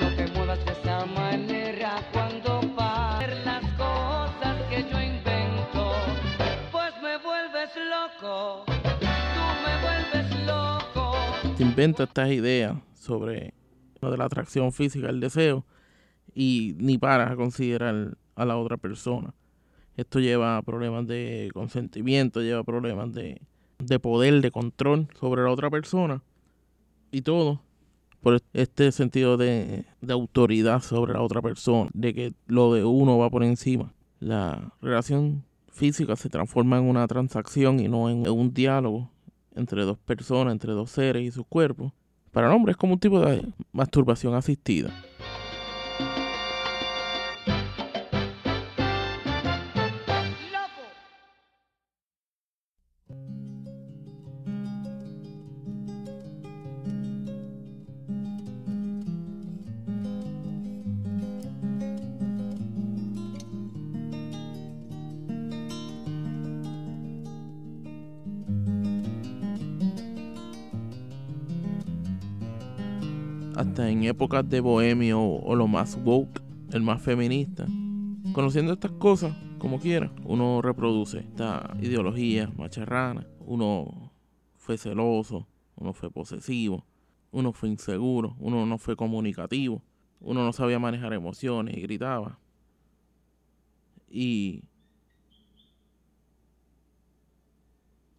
No 0.00 0.16
te 0.16 0.26
muevas 0.32 0.58
de 0.64 1.14
manera 1.14 2.02
cuando 2.12 2.60
pasen 2.74 3.44
las 3.44 3.62
cosas 3.72 4.56
que 4.70 4.82
yo 4.90 5.00
invento. 5.00 5.92
Pues 6.72 6.94
me 7.02 7.18
vuelves 7.18 7.70
loco. 7.76 8.64
Tú 8.66 9.46
me 9.64 9.82
vuelves 9.82 10.46
loco. 10.46 11.12
se 11.56 11.62
inventa 11.62 12.04
estas 12.04 12.30
ideas 12.30 12.76
sobre 12.94 13.52
lo 14.00 14.10
de 14.10 14.16
la 14.16 14.24
atracción 14.24 14.72
física, 14.72 15.10
el 15.10 15.20
deseo, 15.20 15.66
y 16.34 16.74
ni 16.78 16.98
para 16.98 17.32
a 17.32 17.36
considerar 17.36 18.16
a 18.34 18.44
la 18.44 18.56
otra 18.56 18.76
persona. 18.76 19.34
Esto 19.96 20.20
lleva 20.20 20.56
a 20.56 20.62
problemas 20.62 21.06
de 21.06 21.50
consentimiento, 21.52 22.40
lleva 22.40 22.60
a 22.60 22.64
problemas 22.64 23.12
de 23.12 23.40
poder, 24.00 24.40
de 24.40 24.50
control 24.52 25.08
sobre 25.18 25.42
la 25.42 25.50
otra 25.50 25.70
persona, 25.70 26.22
y 27.10 27.22
todo 27.22 27.60
por 28.22 28.42
este 28.52 28.92
sentido 28.92 29.36
de, 29.36 29.84
de 30.00 30.12
autoridad 30.12 30.82
sobre 30.82 31.14
la 31.14 31.22
otra 31.22 31.40
persona, 31.40 31.90
de 31.94 32.14
que 32.14 32.34
lo 32.46 32.74
de 32.74 32.84
uno 32.84 33.18
va 33.18 33.30
por 33.30 33.44
encima. 33.44 33.92
La 34.20 34.72
relación 34.82 35.44
física 35.70 36.16
se 36.16 36.28
transforma 36.28 36.78
en 36.78 36.84
una 36.84 37.06
transacción 37.06 37.78
y 37.78 37.88
no 37.88 38.10
en 38.10 38.28
un 38.28 38.52
diálogo 38.52 39.10
entre 39.54 39.84
dos 39.84 39.98
personas, 39.98 40.52
entre 40.52 40.72
dos 40.72 40.90
seres 40.90 41.22
y 41.22 41.30
sus 41.30 41.46
cuerpos. 41.46 41.92
Para 42.32 42.48
el 42.48 42.52
hombre 42.54 42.72
es 42.72 42.76
como 42.76 42.94
un 42.94 43.00
tipo 43.00 43.20
de 43.20 43.46
masturbación 43.72 44.34
asistida. 44.34 44.92
Hasta 73.58 73.90
en 73.90 74.04
épocas 74.04 74.48
de 74.48 74.60
bohemio 74.60 75.20
o 75.20 75.56
lo 75.56 75.66
más 75.66 75.98
woke, 76.04 76.40
el 76.70 76.80
más 76.80 77.02
feminista. 77.02 77.66
Conociendo 78.32 78.72
estas 78.72 78.92
cosas, 78.92 79.36
como 79.58 79.80
quiera, 79.80 80.12
uno 80.22 80.62
reproduce 80.62 81.18
esta 81.18 81.76
ideología 81.80 82.52
macharrana. 82.56 83.26
Uno 83.40 84.12
fue 84.54 84.78
celoso, 84.78 85.48
uno 85.74 85.92
fue 85.92 86.08
posesivo, 86.08 86.86
uno 87.32 87.52
fue 87.52 87.68
inseguro, 87.68 88.36
uno 88.38 88.64
no 88.64 88.78
fue 88.78 88.94
comunicativo, 88.94 89.82
uno 90.20 90.44
no 90.44 90.52
sabía 90.52 90.78
manejar 90.78 91.12
emociones 91.12 91.76
y 91.76 91.80
gritaba. 91.80 92.38
Y 94.08 94.62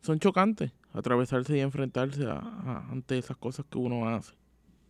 son 0.01 0.19
chocantes 0.19 0.73
atravesarse 0.91 1.55
y 1.55 1.61
enfrentarse 1.61 2.27
ante 2.27 3.17
esas 3.17 3.37
cosas 3.37 3.65
que 3.69 3.77
uno 3.77 4.05
hace. 4.09 4.38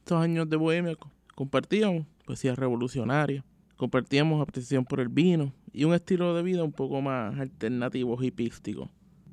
Estos 0.10 0.24
años 0.24 0.50
de 0.50 0.58
bohemia 0.58 0.96
co- 0.96 1.12
compartíamos 1.36 2.08
poesía 2.26 2.56
revolucionaria, 2.56 3.46
compartíamos 3.78 4.42
apreciación 4.42 4.84
por 4.84 5.02
el 5.02 5.08
vino 5.10 5.54
y 5.72 5.84
un 5.84 5.94
estilo 5.94 6.34
de 6.34 6.42
vida 6.42 6.64
un 6.64 6.72
poco 6.72 7.00
más 7.00 7.38
alternativo 7.40 8.18
hipístico. 8.24 8.90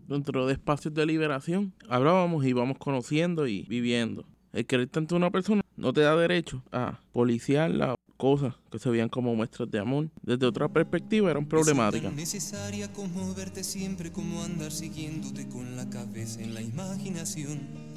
Dentro 0.07 0.45
de 0.47 0.53
espacios 0.53 0.93
de 0.93 1.07
liberación 1.07 1.73
hablábamos 1.89 2.45
y 2.45 2.51
íbamos 2.51 2.77
conociendo 2.77 3.47
y 3.47 3.63
viviendo. 3.63 4.27
El 4.53 4.67
querer 4.67 4.89
tanto 4.89 5.15
a 5.15 5.17
una 5.17 5.31
persona 5.31 5.63
no 5.79 5.95
te 5.95 6.03
da 6.03 6.15
derecho 6.15 6.63
a 6.73 7.01
policiarla 7.11 7.95
cosas 8.19 8.53
que 8.71 8.79
se 8.79 8.91
veían 8.91 9.09
como 9.09 9.35
muestras 9.35 9.71
de 9.71 9.79
amor, 9.79 10.11
desde 10.21 10.45
otra 10.45 10.69
perspectiva 10.69 11.31
eran 11.31 11.47
problemáticas. 11.47 12.11
tan 12.11 12.17
necesaria 12.17 12.93
como 12.93 13.35
verte 13.35 13.65
siempre, 13.65 14.13
como 14.13 14.43
andar 14.43 14.73
siguiéndote 14.73 15.49
con 15.49 15.75
la 15.75 15.89
cabeza 15.89 16.43
en 16.43 16.53
la 16.53 16.61
imaginación. 16.61 17.96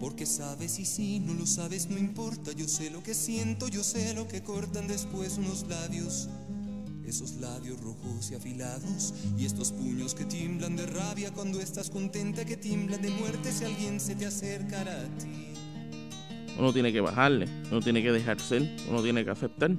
Porque 0.00 0.24
sabes 0.24 0.78
y 0.78 0.86
si 0.86 1.20
no 1.20 1.34
lo 1.34 1.44
sabes 1.44 1.90
no 1.90 1.98
importa, 1.98 2.52
yo 2.52 2.66
sé 2.66 2.90
lo 2.90 3.02
que 3.02 3.12
siento, 3.12 3.68
yo 3.68 3.84
sé 3.84 4.14
lo 4.14 4.26
que 4.26 4.42
cortan 4.42 4.88
después 4.88 5.36
unos 5.36 5.66
labios. 5.68 6.30
Esos 7.04 7.34
labios 7.34 7.78
rojos 7.80 8.30
y 8.30 8.34
afilados 8.34 9.12
y 9.36 9.44
estos 9.44 9.72
puños 9.72 10.14
que 10.14 10.24
tiemblan 10.24 10.74
de 10.76 10.86
rabia 10.86 11.30
cuando 11.32 11.60
estás 11.60 11.90
contenta, 11.90 12.46
que 12.46 12.56
tiemblan 12.56 13.02
de 13.02 13.10
muerte 13.10 13.52
si 13.52 13.64
alguien 13.64 14.00
se 14.00 14.14
te 14.14 14.24
acercara 14.24 14.92
a 14.92 15.18
ti. 15.18 15.52
Uno 16.58 16.72
tiene 16.72 16.92
que 16.92 17.02
bajarle, 17.02 17.46
uno 17.70 17.80
tiene 17.80 18.02
que 18.02 18.12
dejar 18.12 18.40
ser, 18.40 18.74
uno 18.88 19.02
tiene 19.02 19.22
que 19.22 19.30
aceptar. 19.30 19.72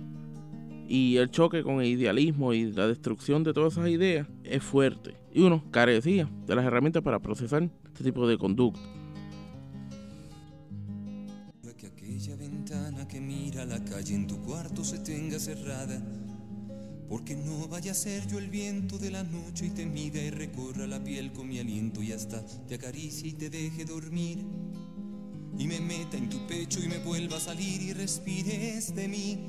Y 0.88 1.18
el 1.18 1.32
choque 1.32 1.64
con 1.64 1.82
el 1.82 1.88
idealismo 1.88 2.54
y 2.54 2.72
la 2.72 2.86
destrucción 2.86 3.44
de 3.44 3.54
todas 3.54 3.74
esas 3.74 3.90
ideas 3.90 4.28
es 4.44 4.62
fuerte. 4.62 5.16
Y 5.34 5.42
uno 5.42 5.64
carecía 5.72 6.30
de 6.46 6.56
las 6.56 6.66
herramientas 6.66 7.02
para 7.02 7.20
procesar 7.20 7.68
este 7.88 8.04
tipo 8.04 8.28
de 8.28 8.38
conducta. 8.38 9.01
Que 13.62 13.68
mira 13.68 13.76
a 13.76 13.80
la 13.80 13.84
calle 13.86 14.16
en 14.16 14.28
tu 14.28 14.42
cuarto 14.42 14.84
se 14.84 15.00
tenga 15.00 15.40
cerrada. 15.40 16.02
Porque 17.10 17.36
no 17.36 17.68
vaya 17.68 17.92
a 17.92 17.96
ser 17.96 18.26
yo 18.28 18.40
el 18.40 18.50
viento 18.50 18.98
de 18.98 19.12
la 19.12 19.24
noche 19.24 19.66
y 19.66 19.70
te 19.72 19.86
mida 19.86 20.22
y 20.22 20.30
recorra 20.30 20.88
la 20.88 21.04
piel 21.04 21.34
con 21.34 21.48
mi 21.48 21.60
aliento 21.60 22.02
y 22.02 22.14
hasta 22.14 22.44
te 22.68 22.76
acaricie 22.76 23.30
y 23.30 23.34
te 23.34 23.50
deje 23.50 23.86
dormir. 23.86 24.46
Y 25.58 25.68
me 25.68 25.80
meta 25.82 26.18
en 26.18 26.30
tu 26.30 26.48
pecho 26.48 26.80
y 26.82 26.88
me 26.88 27.00
vuelva 27.00 27.38
a 27.38 27.42
salir 27.42 27.82
y 27.82 27.94
respires 27.94 28.96
de 28.96 29.08
mí. 29.08 29.48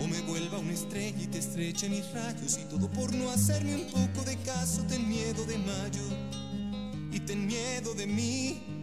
O 0.00 0.06
me 0.06 0.20
vuelva 0.22 0.58
una 0.58 0.72
estrella 0.72 1.20
y 1.20 1.26
te 1.26 1.38
estreche 1.38 1.88
mis 1.88 2.08
rayos 2.12 2.58
y 2.58 2.68
todo 2.70 2.88
por 2.92 3.12
no 3.12 3.30
hacerme 3.30 3.74
un 3.74 3.86
poco 3.90 4.24
de 4.24 4.36
caso. 4.36 4.82
Ten 4.88 5.08
miedo 5.08 5.44
de 5.44 5.58
mayo 5.58 6.04
y 7.10 7.18
ten 7.20 7.46
miedo 7.46 7.94
de 7.94 8.06
mí. 8.06 8.77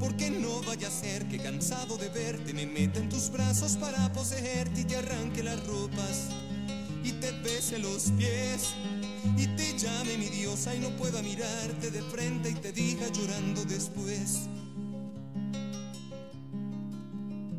Porque 0.00 0.30
no 0.30 0.62
vaya 0.62 0.88
a 0.88 0.90
ser 0.90 1.26
que 1.28 1.38
cansado 1.38 1.96
de 1.96 2.08
verte 2.08 2.52
me 2.52 2.66
meta 2.66 2.98
en 2.98 3.08
tus 3.08 3.30
brazos 3.30 3.76
para 3.76 4.12
poseerte 4.12 4.80
y 4.82 4.84
te 4.84 4.96
arranque 4.96 5.42
las 5.42 5.64
ropas 5.66 6.28
y 7.04 7.12
te 7.12 7.32
bese 7.42 7.78
los 7.78 8.10
pies 8.12 8.74
y 9.36 9.46
te 9.56 9.76
llame 9.78 10.16
mi 10.16 10.26
diosa 10.26 10.74
y 10.74 10.80
no 10.80 10.90
pueda 10.96 11.22
mirarte 11.22 11.90
de 11.90 12.02
frente 12.02 12.50
y 12.50 12.54
te 12.54 12.72
diga 12.72 13.06
llorando 13.12 13.64
después. 13.64 14.48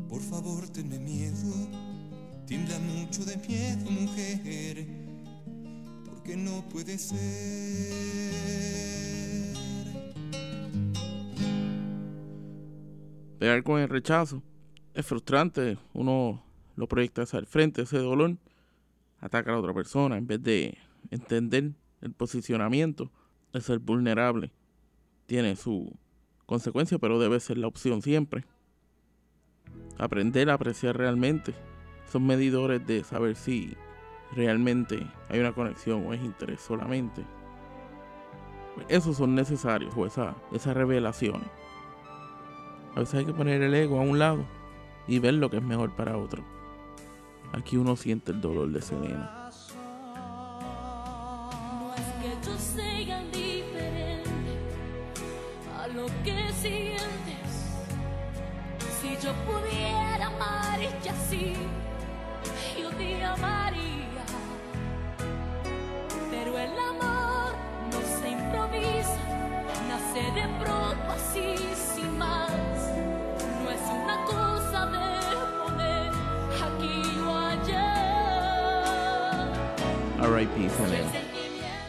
Por 0.08 0.22
favor, 0.22 0.68
tenme 0.68 0.98
miedo, 0.98 1.52
tiembla 2.46 2.78
mucho 2.78 3.24
de 3.24 3.36
miedo, 3.36 3.90
mujer, 3.90 4.86
porque 6.06 6.36
no 6.36 6.68
puede 6.68 6.98
ser. 6.98 8.85
Pegar 13.46 13.62
con 13.62 13.78
el 13.78 13.88
rechazo 13.88 14.42
es 14.92 15.06
frustrante, 15.06 15.78
uno 15.92 16.42
lo 16.74 16.88
proyecta 16.88 17.22
hacia 17.22 17.38
el 17.38 17.46
frente, 17.46 17.82
ese 17.82 17.98
dolor, 17.98 18.38
ataca 19.20 19.50
a 19.50 19.52
la 19.52 19.60
otra 19.60 19.72
persona 19.72 20.16
en 20.16 20.26
vez 20.26 20.42
de 20.42 20.76
entender 21.12 21.70
el 22.00 22.12
posicionamiento, 22.12 23.12
de 23.52 23.60
ser 23.60 23.78
vulnerable. 23.78 24.50
Tiene 25.26 25.54
su 25.54 25.96
consecuencia, 26.44 26.98
pero 26.98 27.20
debe 27.20 27.38
ser 27.38 27.58
la 27.58 27.68
opción 27.68 28.02
siempre. 28.02 28.44
Aprender 29.96 30.50
a 30.50 30.54
apreciar 30.54 30.96
realmente. 30.98 31.54
Son 32.10 32.26
medidores 32.26 32.84
de 32.84 33.04
saber 33.04 33.36
si 33.36 33.76
realmente 34.34 35.06
hay 35.28 35.38
una 35.38 35.52
conexión 35.52 36.04
o 36.04 36.12
es 36.12 36.20
interés 36.20 36.60
solamente. 36.60 37.24
Esos 38.88 39.16
son 39.16 39.36
necesarios, 39.36 39.94
o 39.96 40.04
esa, 40.04 40.34
esas 40.50 40.76
revelaciones. 40.76 41.48
A 42.96 43.00
veces 43.00 43.14
hay 43.16 43.26
que 43.26 43.34
poner 43.34 43.60
el 43.60 43.74
ego 43.74 44.00
a 44.00 44.02
un 44.02 44.18
lado 44.18 44.46
y 45.06 45.18
ver 45.18 45.34
lo 45.34 45.50
que 45.50 45.58
es 45.58 45.62
mejor 45.62 45.94
para 45.94 46.16
otro. 46.16 46.42
Aquí 47.52 47.76
uno 47.76 47.94
siente 47.94 48.32
el 48.32 48.40
dolor 48.40 48.70
de 48.70 48.80
Selena. 48.80 49.50
No 51.82 51.94
es 51.94 52.00
que 52.22 52.30
yo 52.42 52.56
sea 52.58 53.18
a 55.78 55.88
lo 55.88 56.06
que 56.24 56.52
sientes. 56.54 57.76
Si 59.02 59.10
yo 59.22 59.34
pudiera 59.44 60.28
amarte 60.28 61.10
así, 61.10 61.52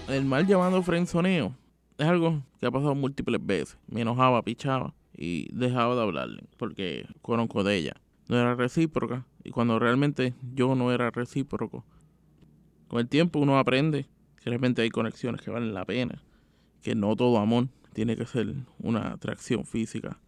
El 0.07 0.25
mal 0.25 0.47
llamado 0.47 0.81
frenzoneo 0.81 1.53
es 1.97 2.07
algo 2.07 2.41
que 2.59 2.65
ha 2.65 2.71
pasado 2.71 2.95
múltiples 2.95 3.45
veces. 3.45 3.77
Me 3.87 4.01
enojaba, 4.01 4.41
pichaba 4.41 4.93
y 5.15 5.49
dejaba 5.53 5.95
de 5.95 6.01
hablarle 6.01 6.43
porque 6.57 7.05
conozco 7.21 7.63
de 7.63 7.75
ella. 7.75 7.93
No 8.29 8.37
era 8.37 8.55
recíproca 8.55 9.25
y 9.43 9.51
cuando 9.51 9.79
realmente 9.79 10.33
yo 10.53 10.75
no 10.75 10.91
era 10.91 11.11
recíproco. 11.11 11.83
Con 12.87 12.99
el 12.99 13.07
tiempo 13.07 13.39
uno 13.39 13.59
aprende 13.59 14.05
que 14.37 14.49
realmente 14.49 14.81
hay 14.81 14.89
conexiones 14.89 15.41
que 15.41 15.51
valen 15.51 15.73
la 15.73 15.85
pena. 15.85 16.23
Que 16.81 16.95
no 16.95 17.15
todo 17.15 17.37
amor 17.37 17.67
tiene 17.93 18.15
que 18.15 18.25
ser 18.25 18.53
una 18.79 19.13
atracción 19.13 19.65
física. 19.65 20.19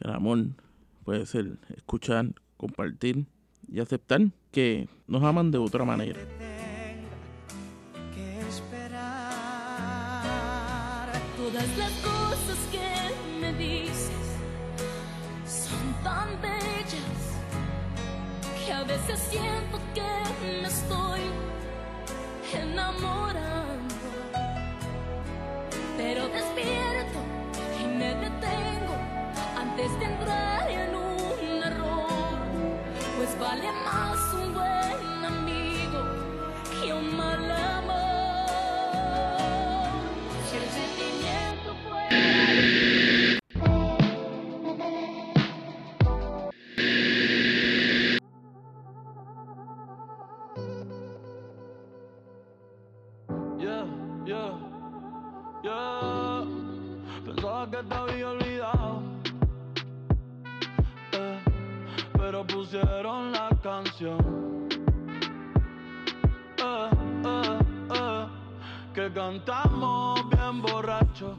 El 0.00 0.10
amor 0.10 0.46
puede 1.04 1.26
ser 1.26 1.58
escuchar, 1.76 2.34
compartir 2.56 3.26
y 3.68 3.80
aceptar 3.80 4.30
que 4.50 4.88
nos 5.06 5.22
aman 5.22 5.50
de 5.50 5.58
otra 5.58 5.84
manera. 5.84 6.18
Veces 19.06 19.28
siento 19.30 19.78
que 19.94 20.02
me 20.60 20.68
estoy 20.68 21.20
enamorando. 22.52 23.55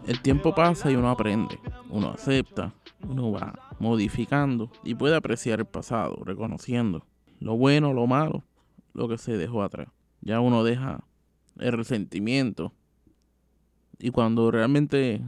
El 0.06 0.22
tiempo 0.22 0.56
pasa 0.56 0.92
y 0.92 0.96
uno 0.96 1.10
aprende, 1.10 1.60
uno 1.90 2.10
acepta, 2.10 2.74
uno 3.08 3.32
va 3.32 3.54
modificando 3.80 4.72
y 4.84 4.96
puede 4.96 5.16
apreciar 5.16 5.60
el 5.60 5.66
pasado, 5.66 6.18
reconociendo 6.24 7.06
lo 7.40 7.58
bueno, 7.58 7.94
lo 7.94 8.08
malo, 8.08 8.44
lo 8.94 9.08
que 9.08 9.18
se 9.18 9.38
dejó 9.38 9.64
atrás. 9.64 9.90
Ya 10.22 10.40
uno 10.40 10.64
deja 10.64 11.04
el 11.60 11.74
resentimiento 11.74 12.74
y 14.00 14.12
cuando 14.12 14.52
realmente 14.52 15.22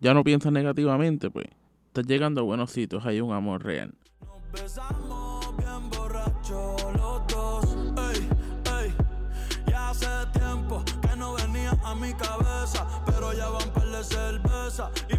ya 0.00 0.14
no 0.14 0.24
piensas 0.24 0.52
negativamente, 0.52 1.30
pues 1.30 1.46
estás 1.86 2.06
llegando 2.06 2.40
a 2.40 2.44
buenos 2.44 2.70
sitios, 2.70 3.04
hay 3.06 3.20
un 3.20 3.32
amor 3.32 3.64
real. 3.64 3.94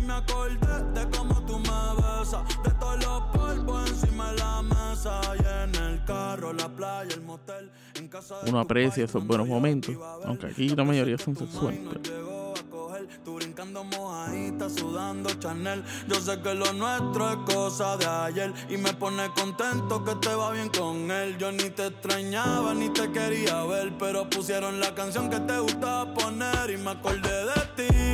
Me 0.05 0.13
acordé 0.13 0.83
de 0.93 1.09
cómo 1.17 1.41
tú 1.45 1.59
me 1.59 1.95
besas. 1.95 2.43
De 2.63 2.71
todos 2.71 3.03
los 3.03 3.21
polvos 3.33 3.89
encima 3.89 4.31
de 4.31 4.37
la 4.37 4.61
mesa. 4.61 5.21
Y 5.35 5.63
en 5.63 5.75
el 5.83 6.05
carro 6.05 6.53
la 6.53 6.69
playa, 6.69 7.13
el 7.13 7.21
motel, 7.21 7.71
en 7.95 8.07
casa 8.07 8.41
de 8.41 8.49
Uno 8.49 8.59
aprecia 8.59 9.05
esos 9.05 9.25
buenos 9.25 9.47
momentos, 9.47 9.95
aunque 10.25 10.47
aquí 10.47 10.69
la 10.69 10.83
mayoría 10.83 11.17
son 11.17 11.35
sexuales. 11.35 11.81
Tú 13.23 13.35
brincando 13.35 13.83
mojadita, 13.83 14.69
sudando 14.69 15.29
Chanel. 15.35 15.83
Yo 16.07 16.15
sé 16.15 16.41
que 16.41 16.55
lo 16.55 16.73
nuestro 16.73 17.29
es 17.29 17.53
cosa 17.53 17.97
de 17.97 18.05
ayer 18.05 18.53
y 18.69 18.77
me 18.77 18.93
pone 18.93 19.29
contento 19.35 20.03
que 20.03 20.15
te 20.15 20.33
va 20.33 20.51
bien 20.51 20.69
con 20.69 21.11
él. 21.11 21.37
Yo 21.37 21.51
ni 21.51 21.69
te 21.69 21.87
extrañaba 21.87 22.73
ni 22.73 22.89
te 22.89 23.11
quería 23.11 23.63
ver, 23.65 23.93
pero 23.99 24.29
pusieron 24.29 24.79
la 24.79 24.95
canción 24.95 25.29
que 25.29 25.39
te 25.39 25.59
gustaba 25.59 26.13
poner 26.13 26.71
y 26.71 26.77
me 26.77 26.91
acordé 26.91 27.45
de 27.45 27.61
ti 27.75 28.04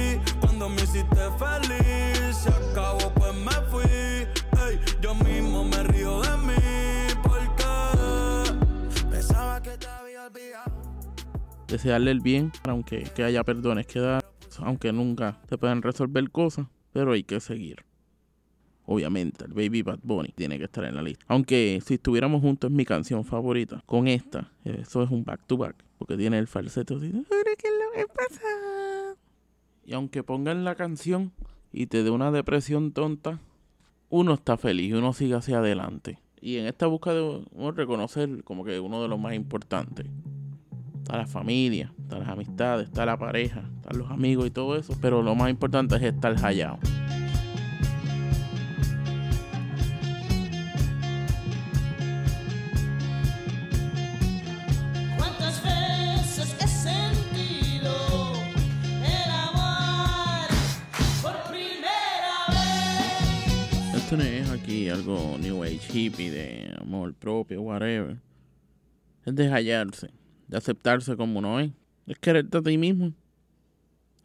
cuando 0.61 0.75
me 0.75 0.81
hiciste 0.83 1.15
feliz. 1.39 2.35
Se 2.35 2.49
acabó, 2.49 3.11
pues 3.15 3.33
me 3.33 3.51
fui. 3.69 3.83
Ey, 3.83 4.79
yo 5.01 5.15
mismo 5.15 5.63
me 5.65 5.83
río 5.83 6.21
de 6.21 6.37
mí 6.37 6.53
porque 7.23 7.63
pensaba 9.09 9.61
que 9.61 9.71
te 9.77 9.87
había 9.87 10.27
olvidado. 10.27 10.71
desearle 11.67 12.11
el 12.11 12.19
bien, 12.19 12.51
aunque 12.67 13.03
que 13.15 13.23
haya 13.23 13.43
perdones 13.43 13.87
que 13.87 13.99
dar, 13.99 14.23
aunque 14.59 14.91
nunca 14.91 15.39
se 15.49 15.57
puedan 15.57 15.81
resolver 15.81 16.29
cosas, 16.29 16.67
pero 16.91 17.13
hay 17.13 17.23
que 17.23 17.39
seguir. 17.39 17.83
Obviamente, 18.85 19.45
el 19.45 19.53
Baby 19.53 19.81
Bad 19.83 19.99
Bunny 20.03 20.33
tiene 20.35 20.57
que 20.57 20.65
estar 20.65 20.83
en 20.83 20.95
la 20.95 21.01
lista. 21.01 21.23
Aunque 21.29 21.81
si 21.85 21.93
estuviéramos 21.93 22.41
juntos 22.41 22.69
es 22.69 22.75
mi 22.75 22.83
canción 22.83 23.23
favorita. 23.23 23.81
Con 23.85 24.07
esta, 24.07 24.51
eso 24.65 25.01
es 25.01 25.09
un 25.09 25.23
back 25.23 25.47
to 25.47 25.57
back, 25.57 25.75
porque 25.97 26.17
tiene 26.17 26.37
el 26.39 26.47
falseto 26.47 26.97
así. 26.97 27.11
"Ahora, 27.13 27.51
¿qué 27.57 27.67
es 27.67 27.73
lo 27.73 27.91
que 27.93 28.13
pasa?". 28.13 29.20
Y 29.83 29.93
aunque 29.93 30.23
pongan 30.23 30.63
la 30.63 30.75
canción 30.75 31.31
y 31.71 31.87
te 31.87 32.03
dé 32.03 32.09
una 32.09 32.31
depresión 32.31 32.91
tonta, 32.91 33.39
uno 34.09 34.33
está 34.33 34.57
feliz 34.57 34.91
y 34.91 34.93
uno 34.93 35.13
sigue 35.13 35.35
hacia 35.35 35.59
adelante. 35.59 36.19
Y 36.41 36.57
en 36.57 36.65
esta 36.65 36.87
búsqueda 36.87 37.15
de 37.15 37.45
uno 37.51 37.71
reconocer 37.71 38.43
como 38.43 38.63
que 38.63 38.79
uno 38.79 39.01
de 39.01 39.07
los 39.07 39.19
más 39.19 39.33
importantes 39.33 40.07
está 40.97 41.17
la 41.17 41.27
familia, 41.27 41.93
está 41.99 42.19
las 42.19 42.29
amistades, 42.29 42.87
está 42.87 43.05
la 43.05 43.17
pareja, 43.17 43.63
están 43.77 43.97
los 43.97 44.09
amigos 44.09 44.47
y 44.47 44.51
todo 44.51 44.75
eso. 44.75 44.95
Pero 45.01 45.21
lo 45.21 45.35
más 45.35 45.49
importante 45.49 45.95
es 45.95 46.03
estar 46.03 46.35
hallado. 46.35 46.79
Hippie 65.93 66.31
de 66.31 66.73
amor 66.79 67.13
propio, 67.13 67.61
whatever. 67.61 68.17
Es 69.25 69.35
de 69.35 69.49
hallarse, 69.49 70.09
de 70.47 70.57
aceptarse 70.57 71.15
como 71.15 71.39
uno 71.39 71.59
es. 71.59 71.71
Es 72.07 72.17
quererte 72.17 72.57
a 72.57 72.61
ti 72.61 72.77
mismo. 72.77 73.13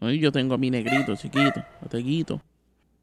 Ay, 0.00 0.18
Yo 0.18 0.32
tengo 0.32 0.54
a 0.54 0.58
mi 0.58 0.70
negrito 0.70 1.14
chiquito, 1.16 1.60
a 1.80 1.88
Teguito. 1.88 2.40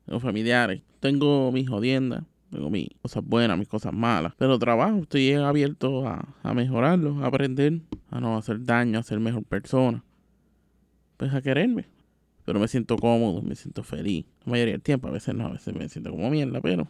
Tengo 0.06 0.20
familiares. 0.20 0.82
Tengo 1.00 1.52
mis 1.52 1.70
jodiendas. 1.70 2.24
Tengo 2.52 2.70
mis 2.70 2.90
cosas 3.02 3.24
buenas, 3.26 3.58
mis 3.58 3.68
cosas 3.68 3.94
malas. 3.94 4.34
Pero 4.38 4.60
trabajo, 4.60 5.00
estoy 5.00 5.34
abierto 5.34 6.08
a, 6.08 6.28
a 6.44 6.54
mejorarlo, 6.54 7.24
a 7.24 7.28
aprender, 7.28 7.82
a 8.12 8.20
no 8.20 8.38
hacer 8.38 8.64
daño, 8.64 9.00
a 9.00 9.04
ser 9.04 9.20
mejor 9.20 9.44
persona. 9.44 10.04
Pues 11.18 11.34
a 11.34 11.42
quererme. 11.42 11.86
Pero 12.46 12.60
me 12.60 12.68
siento 12.68 12.98
cómodo, 12.98 13.42
me 13.42 13.56
siento 13.56 13.84
feliz. 13.84 14.26
La 14.46 14.52
mayoría 14.52 14.74
del 14.74 14.82
tiempo, 14.82 15.08
a 15.08 15.12
veces 15.12 15.34
no, 15.34 15.48
a 15.48 15.52
veces 15.52 15.74
me 15.74 15.88
siento 15.90 16.12
como 16.12 16.30
mierda, 16.30 16.62
pero 16.62 16.88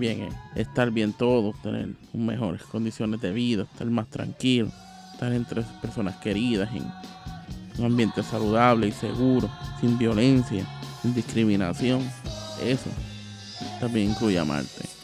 bien 0.00 0.22
es 0.22 0.66
estar 0.66 0.90
bien 0.90 1.12
todo, 1.12 1.52
tener 1.62 1.90
mejores 2.12 2.62
condiciones 2.62 3.20
de 3.20 3.30
vida, 3.30 3.62
estar 3.62 3.86
más 3.86 4.08
tranquilo, 4.08 4.70
estar 5.12 5.32
entre 5.32 5.62
personas 5.80 6.16
queridas 6.16 6.68
en 6.74 6.84
un 7.78 7.84
ambiente 7.84 8.22
saludable 8.22 8.88
y 8.88 8.92
seguro, 8.92 9.48
sin 9.80 9.96
violencia, 9.96 10.66
sin 11.02 11.14
discriminación. 11.14 12.02
Eso 12.64 12.90
también 13.78 14.10
incluye 14.10 14.38
amarte. 14.38 14.99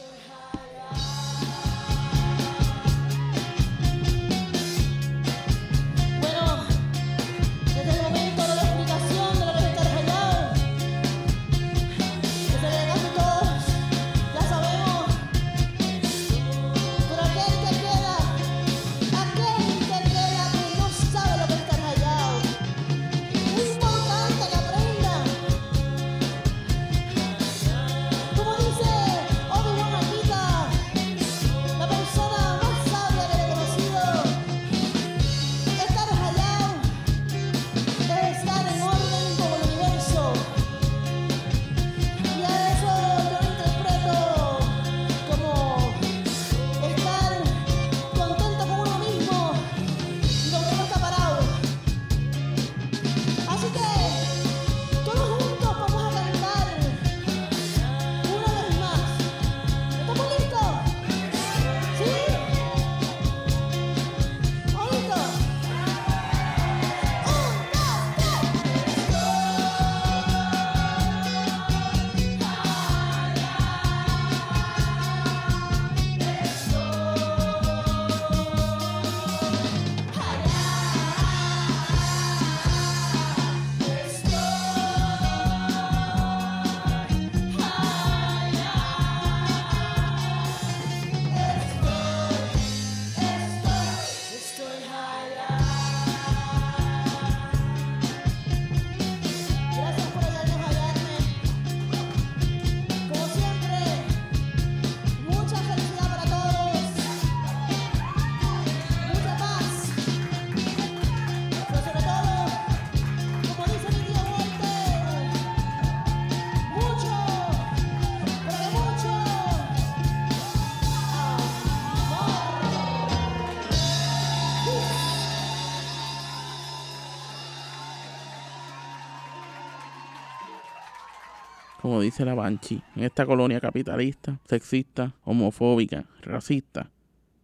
Como 131.87 132.01
dice 132.01 132.25
la 132.25 132.35
Banshee, 132.35 132.83
en 132.97 133.05
esta 133.05 133.25
colonia 133.25 133.61
capitalista, 133.61 134.41
sexista, 134.49 135.15
homofóbica, 135.23 136.05
racista, 136.21 136.91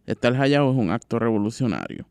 estar 0.05 0.35
hallado 0.35 0.69
es 0.69 0.77
un 0.77 0.91
acto 0.91 1.17
revolucionario. 1.17 2.05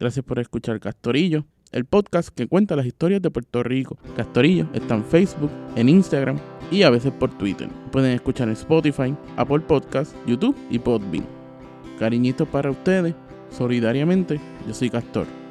Gracias 0.00 0.24
por 0.24 0.38
escuchar 0.38 0.80
Castorillo, 0.80 1.44
el 1.70 1.84
podcast 1.84 2.30
que 2.30 2.46
cuenta 2.46 2.76
las 2.76 2.86
historias 2.86 3.20
de 3.20 3.30
Puerto 3.30 3.62
Rico. 3.62 3.98
Castorillo 4.16 4.70
está 4.72 4.94
en 4.94 5.04
Facebook, 5.04 5.50
en 5.76 5.90
Instagram 5.90 6.38
y 6.70 6.82
a 6.82 6.88
veces 6.88 7.12
por 7.12 7.36
Twitter. 7.36 7.68
Pueden 7.92 8.12
escuchar 8.12 8.48
en 8.48 8.54
Spotify, 8.54 9.14
Apple 9.36 9.60
Podcasts, 9.60 10.16
YouTube 10.26 10.56
y 10.70 10.78
Podbean. 10.78 11.26
Cariñitos 11.98 12.48
para 12.48 12.70
ustedes, 12.70 13.14
solidariamente, 13.50 14.40
yo 14.66 14.72
soy 14.72 14.88
Castor. 14.88 15.43